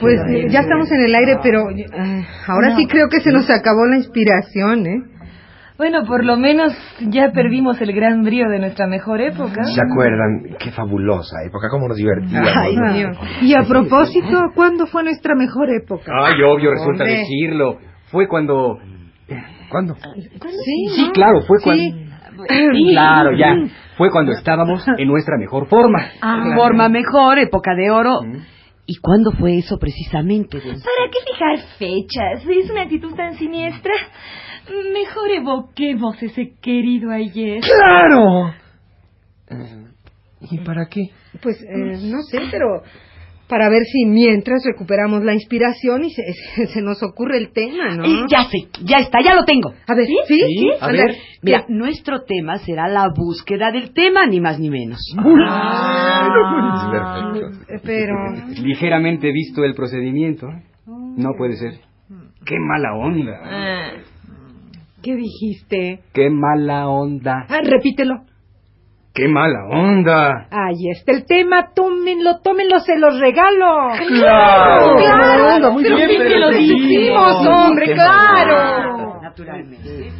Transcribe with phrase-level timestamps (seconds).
[0.00, 0.20] Pues
[0.50, 3.96] ya estamos en el aire, pero eh, ahora sí creo que se nos acabó la
[3.96, 5.02] inspiración, ¿eh?
[5.80, 6.74] Bueno, por lo menos
[7.08, 9.64] ya perdimos el gran brío de nuestra mejor época.
[9.64, 10.56] ¿Se acuerdan?
[10.58, 12.50] Qué fabulosa época, cómo nos divertíamos.
[12.54, 12.92] Ay, ¿no?
[12.92, 13.16] Dios.
[13.40, 16.12] Y a propósito, ¿cuándo fue nuestra mejor época?
[16.22, 17.20] Ay, obvio, resulta Hombre.
[17.20, 17.78] decirlo.
[18.10, 18.78] Fue cuando...
[19.70, 19.94] ¿Cuándo?
[19.94, 21.12] Sí, Sí, ¿no?
[21.12, 21.82] claro, fue cuando...
[21.82, 22.06] Sí.
[22.92, 23.54] Claro, ya.
[24.00, 25.98] Fue cuando estábamos en nuestra mejor forma.
[26.56, 28.20] Forma mejor, época de oro.
[28.86, 30.58] ¿Y cuándo fue eso precisamente?
[30.58, 30.72] don?
[30.72, 32.42] ¿Para qué fijar fechas?
[32.48, 33.92] Es una actitud tan siniestra.
[34.94, 37.60] Mejor evoquemos ese querido ayer.
[37.60, 38.54] ¡Claro!
[39.50, 39.84] Eh,
[40.50, 41.10] ¿Y para qué?
[41.42, 42.82] Pues eh, no sé, pero
[43.50, 46.32] para ver si mientras recuperamos la inspiración y se,
[46.68, 48.04] se nos ocurre el tema, ¿no?
[48.04, 49.74] Eh, ya sé, ya está, ya lo tengo.
[49.86, 50.16] A ver, ¿sí?
[50.26, 51.16] Sí, a ver.
[51.42, 55.00] Mira, nuestro tema será la búsqueda del tema, ni más ni menos.
[56.90, 57.72] Perfecto.
[57.74, 58.14] Eh, Pero...
[58.62, 60.46] Ligeramente visto el procedimiento.
[60.86, 61.74] No puede ser.
[62.44, 63.32] Qué mala onda.
[63.42, 63.90] Ah,
[65.02, 66.00] ¿Qué dijiste?
[66.12, 67.46] Qué mala onda.
[67.48, 68.22] Ah, repítelo.
[69.12, 70.46] Qué mala onda.
[70.52, 73.88] Ahí está el tema, tómenlo, tómenlo, se los regalo.
[74.06, 74.96] Claro.
[74.98, 77.48] Claro, muy pero bien, que lo pero dijimos, sí.
[77.48, 79.20] hombre, Qué claro.
[79.20, 80.12] Naturalmente.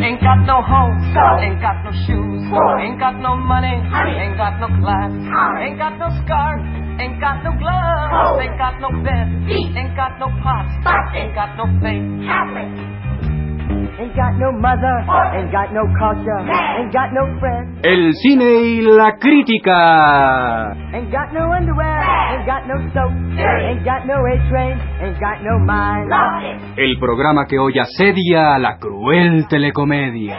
[0.00, 0.96] Ain't got no home,
[1.42, 2.42] ain't got no shoes,
[2.80, 5.10] ain't got no money, ain't got no class,
[5.60, 6.62] ain't got no scarf,
[7.00, 10.72] ain't got no gloves, ain't got no bed, ain't got no pots,
[11.14, 12.97] ain't got no faith.
[17.82, 20.72] El cine y la crítica.
[20.92, 22.00] ain't got no underwear,
[22.32, 26.10] ain't got no soap, ain't got no A-train, ain't got no mind.
[26.76, 30.38] El programa que hoy asedia a la cruel telecomedia.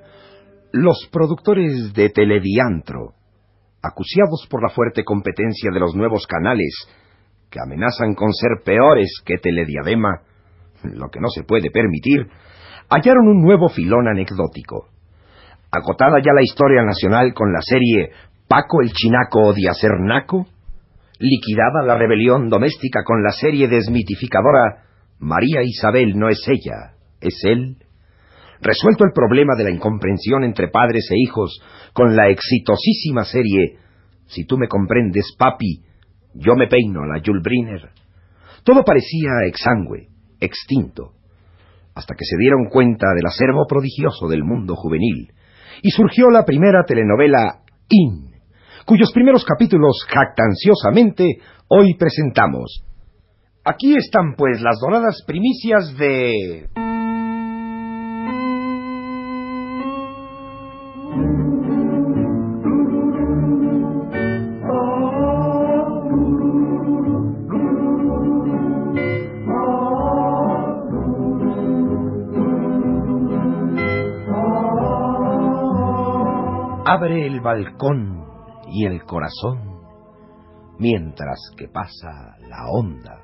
[0.75, 3.15] los productores de Telediantro,
[3.81, 6.89] acuciados por la fuerte competencia de los nuevos canales,
[7.49, 10.23] que amenazan con ser peores que Telediadema,
[10.83, 12.27] lo que no se puede permitir,
[12.91, 14.89] hallaron un nuevo filón anecdótico.
[15.71, 18.11] Agotada ya la historia nacional con la serie
[18.49, 20.45] Paco el Chinaco odia ser naco,
[21.21, 24.83] liquidada la rebelión doméstica con la serie desmitificadora
[25.21, 27.77] María Isabel no es ella, es él,
[28.65, 31.61] resuelto el problema de la incomprensión entre padres e hijos
[31.93, 33.79] con la exitosísima serie
[34.27, 35.83] Si tú me comprendes, papi,
[36.35, 37.91] yo me peino a la Jules Briner,
[38.65, 40.09] todo parecía exangüe,
[40.41, 41.13] extinto,
[41.95, 45.33] hasta que se dieron cuenta del acervo prodigioso del mundo juvenil,
[45.83, 47.61] y surgió la primera telenovela
[47.91, 48.33] In,
[48.87, 51.39] cuyos primeros capítulos jactanciosamente
[51.69, 52.83] hoy presentamos.
[53.65, 56.84] Aquí están, pues, las doradas primicias de...
[77.05, 78.25] Abre el balcón
[78.67, 79.79] y el corazón
[80.79, 83.21] mientras que pasa la onda.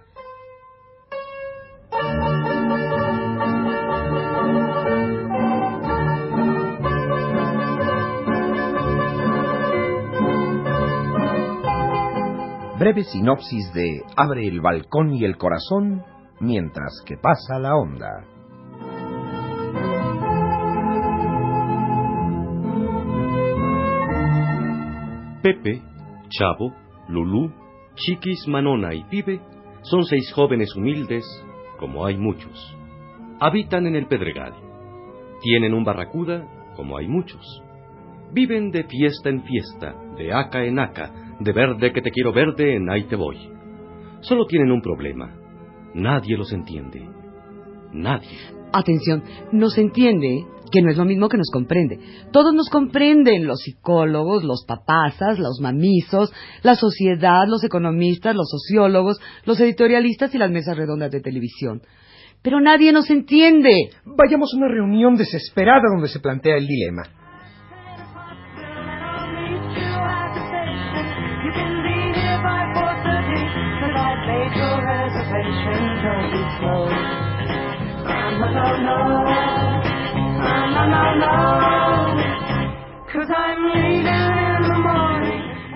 [12.78, 16.04] Breve sinopsis de Abre el balcón y el corazón
[16.38, 18.39] mientras que pasa la onda.
[25.42, 25.80] Pepe,
[26.28, 26.74] Chavo,
[27.08, 27.50] Lulú,
[27.94, 29.40] Chiquis, Manona y Pibe
[29.82, 31.24] son seis jóvenes humildes,
[31.78, 32.76] como hay muchos.
[33.40, 34.54] Habitan en el Pedregal.
[35.40, 36.46] Tienen un barracuda,
[36.76, 37.62] como hay muchos.
[38.32, 41.10] Viven de fiesta en fiesta, de aca en aca,
[41.40, 43.38] de verde que te quiero verde en ahí te voy.
[44.20, 45.34] Solo tienen un problema.
[45.94, 47.08] Nadie los entiende.
[47.92, 48.59] Nadie.
[48.72, 51.98] Atención, nos entiende, que no es lo mismo que nos comprende.
[52.32, 56.32] Todos nos comprenden, los psicólogos, los papasas, los mamisos,
[56.62, 61.82] la sociedad, los economistas, los sociólogos, los editorialistas y las mesas redondas de televisión.
[62.42, 63.90] Pero nadie nos entiende.
[64.04, 67.02] Vayamos a una reunión desesperada donde se plantea el dilema.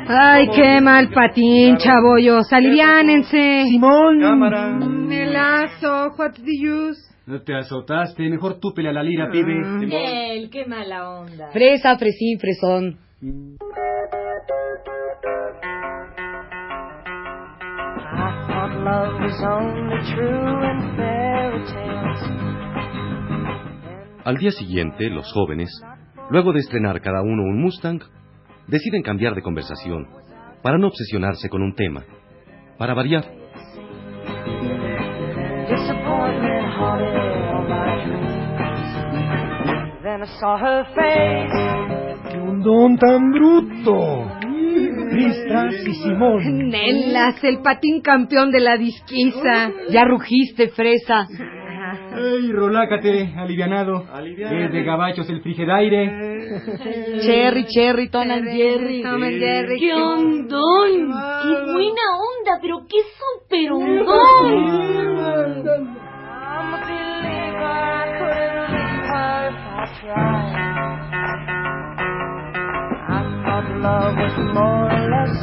[0.07, 2.53] Ay, qué mal patín, chabollos.
[2.53, 3.65] Aliviánense.
[3.69, 4.21] Simón.
[4.21, 4.69] Cámara.
[4.79, 7.01] Melazo, what's the use?
[7.27, 8.29] No te azotaste.
[8.29, 9.55] Mejor túpele a la lira, pibe.
[9.91, 11.49] Él, qué mala onda.
[11.53, 12.99] Fresa, fresín, fresón.
[18.17, 22.34] I thought love was only true in fairy tales
[24.25, 25.69] Al día siguiente, los jóvenes,
[26.31, 28.01] luego de estrenar cada uno un Mustang,
[28.67, 30.09] deciden cambiar de conversación
[30.63, 32.05] para no obsesionarse con un tema,
[32.79, 33.25] para variar.
[35.69, 35.77] ¡Qué
[42.63, 44.27] don tan bruto!
[45.11, 46.69] Cristas y Simón.
[46.71, 49.71] Nelas, el patín campeón de la disquisa.
[49.91, 51.27] Ya rugiste, fresa.
[52.25, 54.07] ¡Ey, rolácate, alivianado!
[54.25, 56.41] Es de gabachos el frigedaire.
[57.21, 59.03] Cherry, cherry, Tom and Jerry.
[59.03, 59.79] Tom and Jerry.
[59.79, 61.13] ¡Qué hondón!
[61.43, 62.59] ¡Qué buena onda!
[62.63, 63.71] ¡Pero qué súper
[73.55, 75.35] thought love was more or less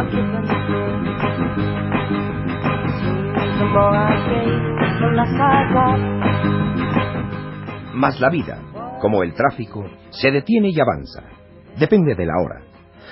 [0.00, 1.10] a give and take.
[2.96, 4.62] Seems the more I gave,
[5.00, 6.19] the less I got.
[8.00, 8.58] Mas la vida,
[8.98, 11.22] como el tráfico, se detiene y avanza.
[11.78, 12.62] Depende de la hora.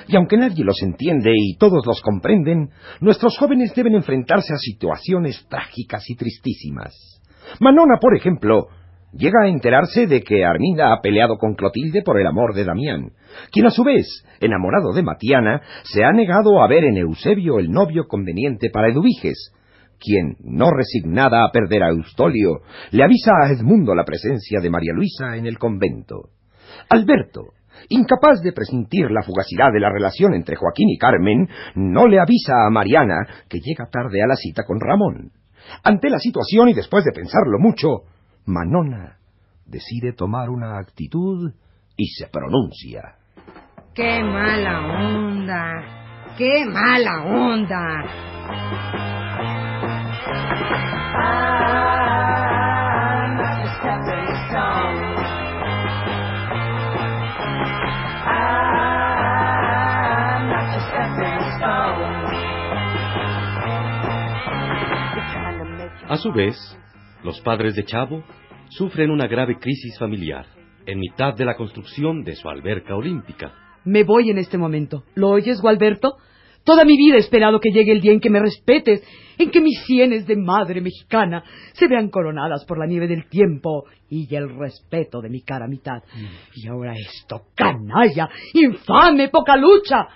[0.07, 2.71] Y aunque nadie los entiende y todos los comprenden,
[3.03, 7.21] nuestros jóvenes deben enfrentarse a situaciones trágicas y tristísimas.
[7.61, 8.69] Manona, por ejemplo,
[9.13, 13.11] llega a enterarse de que Arminda ha peleado con Clotilde por el amor de Damián,
[13.53, 17.71] quien a su vez, enamorado de Matiana, se ha negado a ver en Eusebio el
[17.71, 19.53] novio conveniente para Eduviges,
[19.99, 22.61] quien, no resignada a perder a Eustolio,
[22.91, 26.31] le avisa a Edmundo la presencia de María Luisa en el convento.
[26.89, 27.53] Alberto,
[27.89, 32.67] incapaz de presentir la fugacidad de la relación entre Joaquín y Carmen, no le avisa
[32.67, 35.33] a Mariana que llega tarde a la cita con Ramón.
[35.83, 38.03] Ante la situación y después de pensarlo mucho,
[38.47, 39.19] Manona
[39.67, 41.53] decide tomar una actitud
[41.97, 43.17] y se pronuncia.
[43.95, 45.99] Qué mala onda.
[46.39, 49.28] Qué mala onda.
[66.09, 66.57] A su vez,
[67.23, 68.25] los padres de Chavo
[68.71, 70.47] sufren una grave crisis familiar
[70.87, 73.53] en mitad de la construcción de su alberca olímpica.
[73.85, 75.05] Me voy en este momento.
[75.15, 76.17] ¿Lo oyes, Gualberto?
[76.69, 79.03] Toda mi vida he esperado que llegue el día en que me respetes,
[79.39, 81.43] en que mis sienes de madre mexicana
[81.73, 86.03] se vean coronadas por la nieve del tiempo y el respeto de mi cara mitad.
[86.55, 90.09] Y ahora esto, canalla, infame, poca lucha.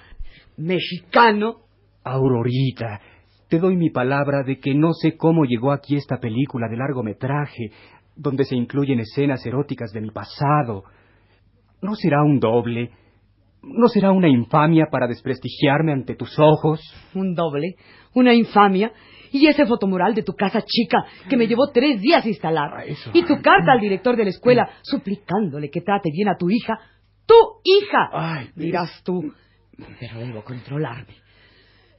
[0.58, 1.60] Mexicano,
[2.04, 3.00] Aurorita,
[3.48, 7.70] te doy mi palabra de que no sé cómo llegó aquí esta película de largometraje,
[8.14, 10.84] donde se incluyen escenas eróticas de mi pasado.
[11.80, 12.90] ¿No será un doble?
[13.62, 16.80] ¿No será una infamia para desprestigiarme ante tus ojos?
[17.14, 17.76] un doble,
[18.14, 18.92] una infamia,
[19.30, 20.98] y ese fotomural de tu casa chica
[21.30, 23.10] que me llevó tres días instalar, Ah, eso.
[23.14, 26.78] y tu carta al director de la escuela suplicándole que trate bien a tu hija,
[27.24, 29.32] tu hija, Ay, dirás tú,
[30.00, 31.14] pero debo controlarme.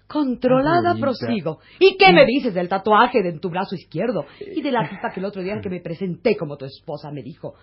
[0.08, 1.60] Controlada prosigo.
[1.79, 4.25] ¿Y qué me dices del tatuaje de en tu brazo izquierdo?
[4.55, 7.24] Y de la tipa que el otro día que me presenté como tu esposa me
[7.24, 7.55] dijo.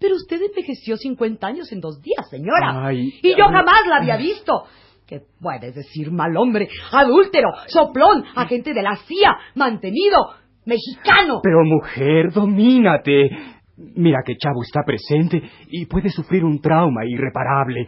[0.00, 2.86] Pero usted envejeció 50 años en dos días, señora.
[2.86, 3.52] Ay, y yo ay.
[3.52, 4.64] jamás la había visto.
[5.06, 6.68] ¿Qué puedes decir, mal hombre?
[6.92, 10.18] Adúltero, soplón, agente de la CIA, mantenido,
[10.64, 11.40] mexicano.
[11.42, 13.28] Pero mujer, domínate.
[13.76, 17.86] Mira que Chavo está presente y puede sufrir un trauma irreparable.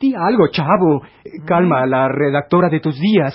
[0.00, 1.02] Di algo, Chavo.
[1.46, 3.34] Calma a la redactora de tus días.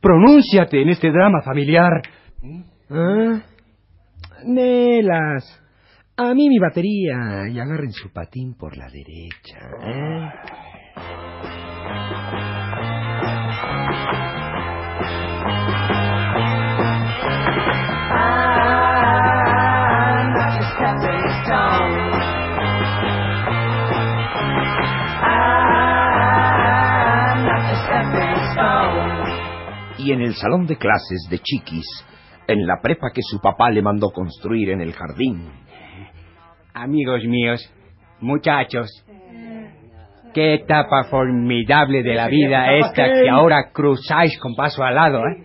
[0.00, 1.92] Pronúnciate en este drama familiar.
[2.90, 3.40] ¿Ah?
[4.44, 5.62] Nelas,
[6.20, 7.48] a mí mi batería.
[7.48, 9.56] Y agarren su patín por la derecha.
[9.84, 10.32] ¿eh?
[29.98, 31.86] Y en el salón de clases de Chiquis,
[32.48, 35.67] en la prepa que su papá le mandó construir en el jardín,
[36.80, 37.60] Amigos míos,
[38.20, 38.88] muchachos,
[40.32, 45.44] qué etapa formidable de la vida esta que ahora cruzáis con paso al lado, ¿eh?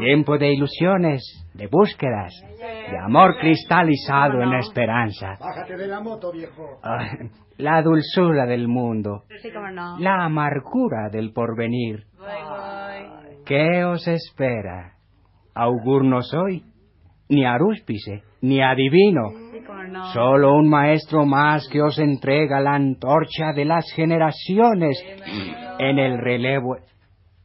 [0.00, 1.22] Tiempo de ilusiones,
[1.54, 5.38] de búsquedas, de amor cristalizado en esperanza.
[5.40, 6.78] Bájate de la moto, viejo.
[6.82, 7.06] Ah,
[7.56, 9.22] La dulzura del mundo,
[9.98, 12.04] la amargura del porvenir.
[13.46, 14.92] ¿Qué os espera?
[15.54, 16.64] Augur no soy,
[17.30, 19.43] ni arúspice, ni adivino.
[20.12, 25.02] Solo un maestro más que os entrega la antorcha de las generaciones
[25.78, 26.76] en el relevo,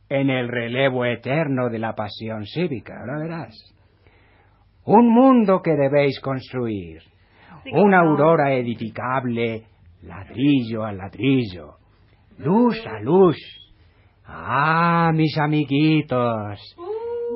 [0.09, 3.55] en el relevo eterno de la pasión cívica, ahora verás.
[4.85, 7.01] Un mundo que debéis construir,
[7.71, 9.63] una aurora edificable,
[10.01, 11.75] ladrillo a ladrillo,
[12.38, 13.38] luz a luz.
[14.25, 16.75] Ah, mis amiguitos,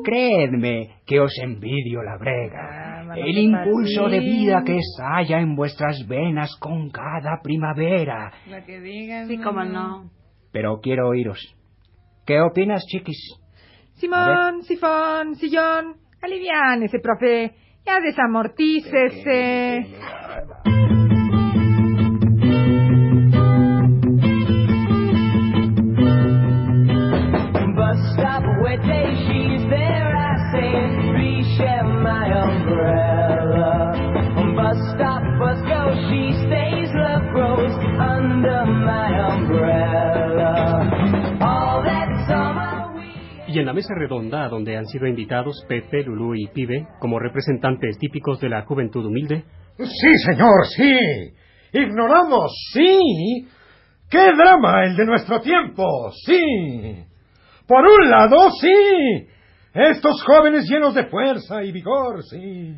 [0.04, 2.83] creedme que os envidio la brega,
[3.16, 8.32] el impulso de vida que estalla en vuestras venas con cada primavera.
[9.28, 10.10] Sí, cómo no.
[10.52, 11.56] Pero quiero oíros.
[12.26, 13.40] ¿Qué opinas, chiquis?
[13.94, 15.98] Simón, sifón, sillón.
[16.22, 17.54] Aliviánese, profe.
[17.86, 19.86] Ya desamortícese.
[43.54, 48.00] Y en la mesa redonda, donde han sido invitados Pepe, Lulú y Pibe, como representantes
[48.00, 49.44] típicos de la juventud humilde,
[49.78, 51.00] Sí, señor, sí.
[51.72, 53.48] Ignoramos, sí.
[54.10, 56.12] ¡Qué drama el de nuestro tiempo!
[56.26, 57.06] Sí.
[57.68, 59.28] Por un lado, sí.
[59.72, 62.74] Estos jóvenes llenos de fuerza y vigor, sí.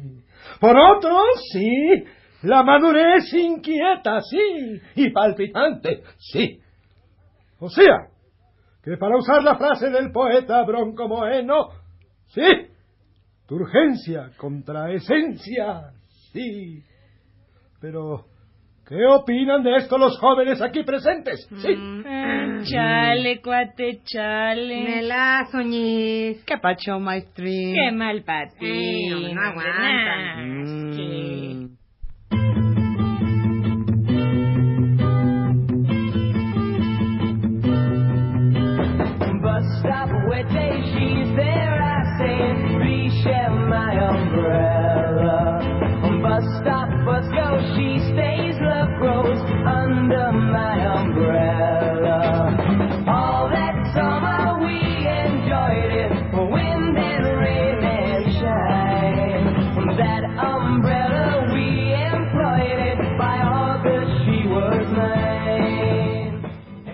[0.60, 1.17] Por otro,
[1.53, 2.03] sí.
[2.44, 4.82] La madurez inquieta, sí.
[4.96, 6.60] Y palpitante, sí.
[7.60, 8.08] O sea,
[8.85, 11.69] que para usar la frase del poeta Bronco Moeno,
[12.27, 12.43] sí.
[13.47, 15.89] Turgencia contra esencia,
[16.31, 16.83] sí.
[17.81, 18.25] Pero,
[18.87, 21.47] ¿qué opinan de esto los jóvenes aquí presentes?
[21.63, 21.75] Sí.
[22.71, 24.83] Chale, cuate, chale.
[24.83, 26.43] Me la soñís.
[26.45, 27.75] ¿Qué pacho, maestrín?
[27.75, 28.65] Qué mal para ti.
[28.65, 30.95] Ay, no, no aguantan.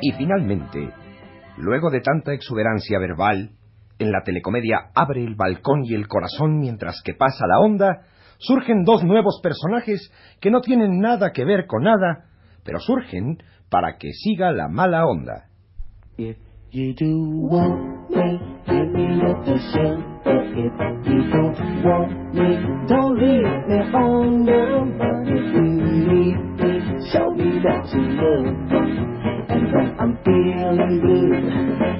[0.01, 0.89] Y finalmente,
[1.57, 3.51] luego de tanta exuberancia verbal,
[4.01, 8.01] en la telecomedia Abre el balcón y el corazón mientras que pasa la onda,
[8.37, 12.25] surgen dos nuevos personajes que no tienen nada que ver con nada,
[12.63, 13.37] pero surgen
[13.69, 15.45] para que siga la mala onda.
[27.11, 28.45] Show me that you love.
[29.49, 31.33] And when I'm feeling blue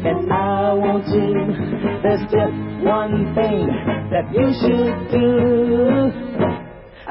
[0.09, 1.33] and I want you,
[2.03, 3.67] there's just one thing
[4.11, 6.11] that you should do.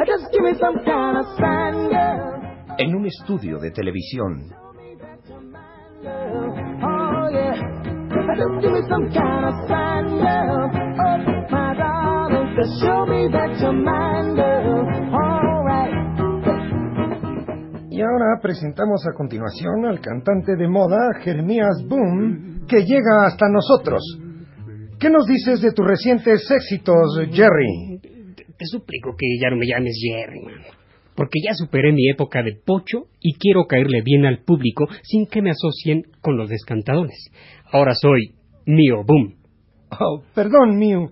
[0.07, 2.43] Just give me some kind of sign, girl.
[2.79, 4.51] En un estudio de televisión,
[6.83, 7.55] Oh yeah,
[8.09, 10.71] just give me some kind of sign, girl.
[10.73, 11.19] Oh
[11.51, 15.00] my darling, just show me that you're mine, girl.
[18.01, 24.01] Y ahora presentamos a continuación al cantante de moda Jeremías Boom, que llega hasta nosotros.
[24.99, 28.01] ¿Qué nos dices de tus recientes éxitos, Jerry?
[28.57, 30.63] te suplico que ya no me llames Jerry, man.
[31.15, 35.43] Porque ya superé mi época de pocho y quiero caerle bien al público sin que
[35.43, 37.31] me asocien con los descantadones.
[37.71, 39.35] Ahora soy Mío Boom.
[39.91, 41.11] Oh, perdón, mío.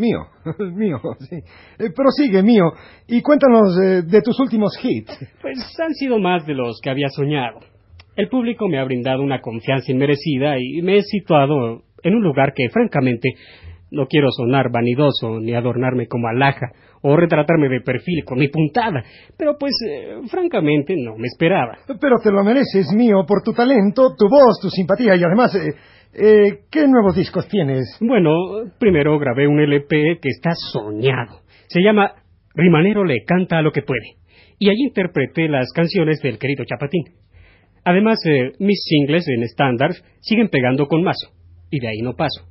[0.00, 0.28] Mío,
[0.74, 1.36] mío, sí.
[1.78, 2.72] Eh, prosigue, mío,
[3.06, 5.12] y cuéntanos eh, de tus últimos hits.
[5.42, 7.60] Pues han sido más de los que había soñado.
[8.16, 12.54] El público me ha brindado una confianza inmerecida y me he situado en un lugar
[12.54, 13.34] que, francamente,
[13.90, 19.02] no quiero sonar vanidoso ni adornarme como alhaja o retratarme de perfil con mi puntada,
[19.36, 21.78] pero pues, eh, francamente, no me esperaba.
[22.00, 25.74] Pero te lo mereces, mío, por tu talento, tu voz, tu simpatía y además, eh,
[26.12, 27.96] Eh, ¿Qué nuevos discos tienes?
[28.00, 28.32] Bueno,
[28.80, 31.42] primero grabé un LP que está soñado.
[31.68, 32.14] Se llama
[32.52, 34.16] Rimanero le canta a lo que puede.
[34.58, 37.04] Y allí interpreté las canciones del querido Chapatín.
[37.84, 41.30] Además, eh, mis singles en estándar siguen pegando con mazo.
[41.70, 42.44] Y de ahí no paso.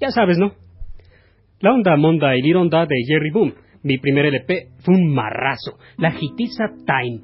[0.00, 0.52] Ya sabes, ¿no?
[1.60, 3.54] La onda monda y lironda de Jerry Boom.
[3.84, 5.78] Mi primer LP fue un marrazo.
[5.98, 7.20] La hitiza Time.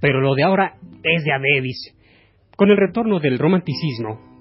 [0.00, 1.98] Pero lo de ahora es de a Davis.
[2.56, 4.31] Con el retorno del romanticismo,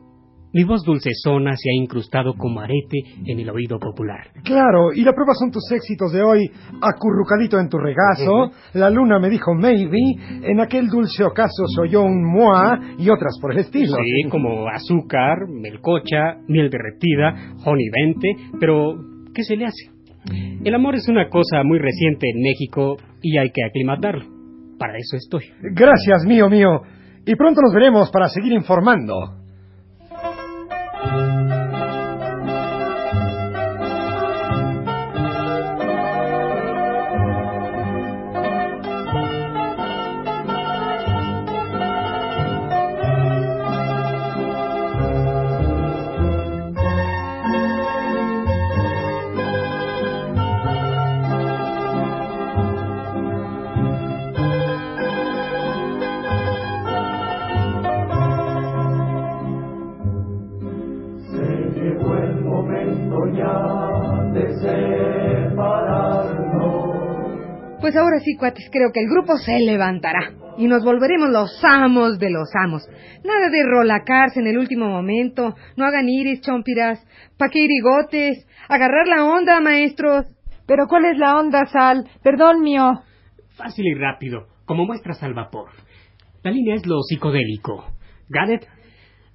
[0.53, 4.27] mi voz dulcezona se ha incrustado como arete en el oído popular.
[4.43, 9.20] Claro, y la prueba son tus éxitos de hoy, acurrucadito en tu regazo, la luna
[9.20, 9.98] me dijo maybe,
[10.43, 13.96] en aquel dulce ocaso soy yo un moa y otras por el estilo.
[13.96, 18.96] Sí, como azúcar, melcocha, miel derretida, honey 20, pero
[19.34, 19.89] ¿qué se le hace?
[20.63, 24.25] El amor es una cosa muy reciente en México y hay que aclimatarlo.
[24.77, 25.46] Para eso estoy.
[25.74, 26.81] Gracias, mío, mío.
[27.25, 29.41] Y pronto nos veremos para seguir informando.
[67.82, 72.20] Pues ahora sí, cuates, creo que el grupo se levantará y nos volveremos los amos
[72.20, 72.88] de los amos.
[73.26, 77.04] Nada de rolacarse en el último momento, no hagan iris, chompiras,
[77.40, 80.28] pa' que irigotes, agarrar la onda, maestros.
[80.68, 82.08] Pero ¿cuál es la onda, Sal?
[82.22, 83.02] Perdón, mío.
[83.58, 85.72] Fácil y rápido, como muestras al vapor.
[86.44, 87.84] La línea es lo psicodélico.
[88.30, 88.70] ¿Got it?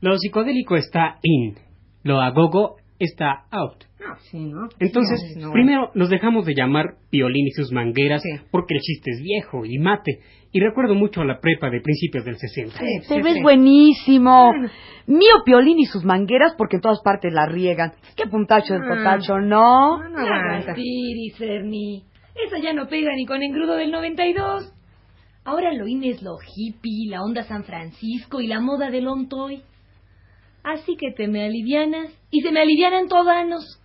[0.01, 1.57] Lo psicodélico está in,
[2.05, 3.86] lo agogo está out.
[4.31, 4.69] Sí, ¿no?
[4.79, 5.53] Entonces, Sí, no.
[5.53, 9.79] primero nos dejamos de llamar Piolín y sus mangueras porque el chiste es viejo y
[9.79, 10.21] mate.
[10.53, 12.79] Y recuerdo mucho a la prepa de principios del 60.
[13.09, 14.53] Pero es buenísimo.
[15.07, 17.93] Mío Piolín y sus mangueras porque en todas partes la riegan.
[18.17, 18.97] Qué puntacho de Ah.
[18.97, 19.99] totacho, ¿no?
[20.09, 20.75] No aguanta.
[20.77, 22.03] Iris, Ernie.
[22.47, 24.73] Esa ya no pega ni con engrudo del 92.
[25.45, 29.63] Ahora lo in es lo hippie, la onda San Francisco y la moda del ontoy.
[30.65, 33.81] Así que te me alivianas y se me alivianan todanos.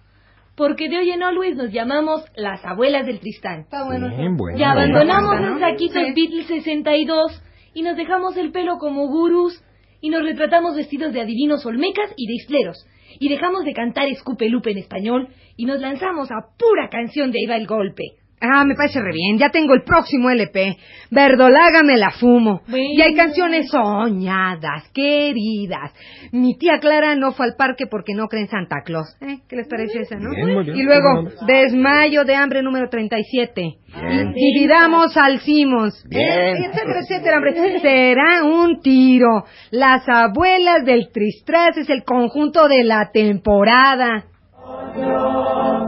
[0.56, 3.62] Porque de hoy en always nos llamamos las abuelas del Tristán.
[3.62, 4.10] Está bueno.
[4.16, 4.58] Bien, bueno.
[4.58, 5.50] Y abandonamos ¿no?
[5.52, 6.14] los saquitos Sí.
[6.14, 9.64] Beatles 62 y nos dejamos el pelo como gurús
[10.02, 12.86] y nos retratamos vestidos de adivinos olmecas y de isleros.
[13.20, 17.40] Y dejamos de cantar Escupe Lupe en español y nos lanzamos a pura canción de
[17.42, 18.21] Iba el Golpe.
[18.42, 19.38] Ah, me parece re bien.
[19.38, 20.78] Ya tengo el próximo LP.
[21.12, 22.62] Verdolaga me la fumo.
[22.68, 22.88] Bueno.
[22.92, 25.92] Y hay canciones soñadas, queridas.
[26.32, 29.16] Mi tía Clara no fue al parque porque no cree en Santa Claus.
[29.22, 29.42] ¿Eh?
[29.48, 30.32] ¿Qué les parece esa, no?
[30.32, 30.76] Bien, muy bien.
[30.76, 33.62] Y luego, desmayo de hambre número 37.
[33.62, 34.34] Bien.
[34.36, 36.04] Y dividamos al Simons.
[36.10, 36.58] Bien.
[36.64, 37.80] Etcétera, etcétera, hombre.
[37.80, 39.46] Será un tiro.
[39.70, 44.26] Las abuelas del Tristras es el conjunto de la temporada.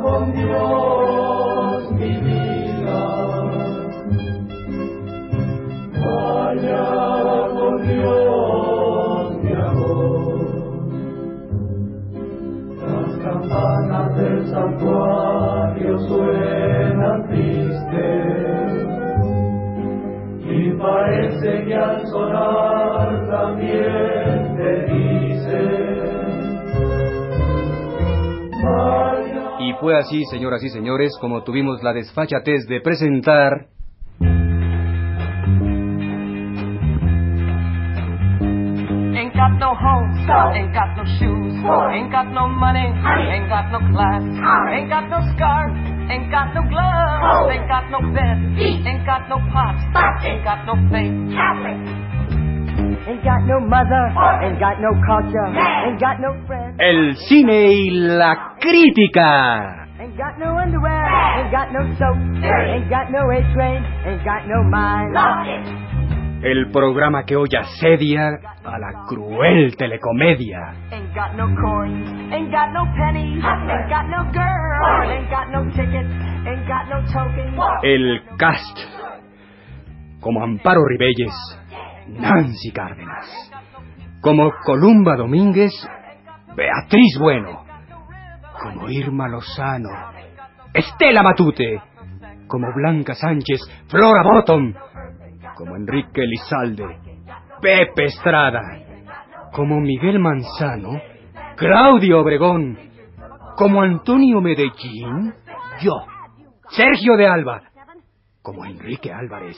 [0.03, 1.22] con Dios
[13.53, 18.73] campanas del santuario suenan tristes
[20.45, 25.33] y parece que al sonar también te dicen
[29.59, 33.67] Y fue así, señoras y señores, como tuvimos la desfachatez de presentar
[39.43, 39.75] got no
[40.29, 41.53] ain't got no shoes,
[41.91, 44.23] ain't got no money, ain't got no class,
[44.71, 45.71] ain't got no scarf,
[46.07, 48.37] ain't got no gloves, ain't got no bed,
[48.87, 49.83] ain't got no pops,
[50.23, 51.11] ain't got no faith.
[53.03, 54.03] Ain't got no mother,
[54.43, 55.49] ain't got no culture,
[55.87, 59.89] ain't got no friends, el cine y la crítica.
[59.99, 61.03] ain't got no underwear,
[61.37, 65.82] ain't got no soap, ain't got no A-train, ain't got no mind.
[66.43, 68.27] El programa que hoy asedia
[68.65, 70.73] a la cruel telecomedia.
[77.81, 78.77] El cast.
[80.19, 81.33] Como Amparo Ribelles,
[82.09, 83.49] Nancy Cárdenas.
[84.19, 85.71] Como Columba Domínguez,
[86.57, 87.63] Beatriz Bueno.
[88.61, 89.89] Como Irma Lozano,
[90.73, 91.81] Estela Matute.
[92.47, 94.73] Como Blanca Sánchez, Flora Bottom.
[95.55, 96.85] Como Enrique Lizalde,
[97.61, 98.61] Pepe Estrada.
[99.51, 100.99] Como Miguel Manzano,
[101.55, 102.77] Claudio Obregón.
[103.55, 105.33] Como Antonio Medellín,
[105.81, 105.93] yo.
[106.69, 107.61] Sergio de Alba.
[108.41, 109.57] Como Enrique Álvarez.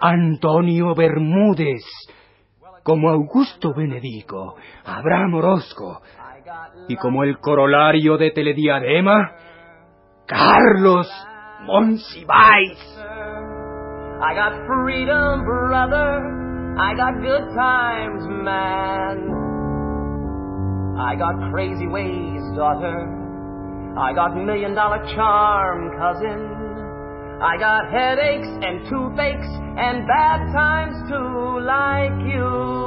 [0.00, 1.84] Antonio Bermúdez.
[2.82, 4.56] Como Augusto Benedico.
[4.84, 6.00] Abraham Orozco.
[6.88, 9.32] Y como el corolario de Telediadema,
[10.26, 11.08] Carlos
[11.62, 12.95] Monsiváis.
[14.20, 16.76] I got freedom, brother.
[16.78, 19.28] I got good times, man.
[20.98, 23.12] I got crazy ways, daughter.
[23.98, 26.56] I got million dollar charm, cousin.
[27.42, 32.86] I got headaches and toothaches and bad times too, like you.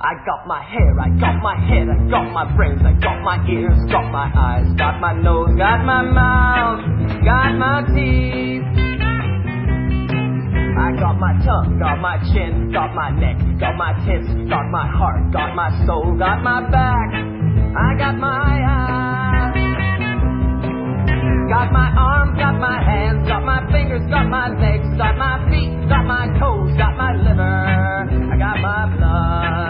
[0.00, 3.38] I got my hair, I got my head, I got my brains, I got my
[3.48, 8.81] ears, got my eyes, got my nose, got my mouth, got my teeth
[10.98, 15.32] got my tongue, got my chin, got my neck, got my tits, got my heart,
[15.32, 17.08] got my soul, got my back.
[17.76, 19.12] I got my eyes.
[21.48, 25.88] Got my arms, got my hands, got my fingers, got my legs, got my feet,
[25.88, 28.08] got my toes, got my liver.
[28.32, 29.61] I got my blood.